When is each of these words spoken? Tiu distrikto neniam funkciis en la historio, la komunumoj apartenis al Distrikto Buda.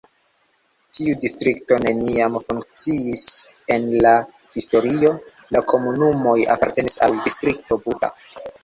Tiu 0.97 1.17
distrikto 1.25 1.77
neniam 1.83 2.39
funkciis 2.47 3.27
en 3.77 3.87
la 4.07 4.17
historio, 4.57 5.15
la 5.59 5.65
komunumoj 5.75 6.39
apartenis 6.57 7.03
al 7.09 7.19
Distrikto 7.31 7.83
Buda. 7.87 8.17